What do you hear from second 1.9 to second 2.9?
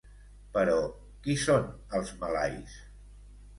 els malais?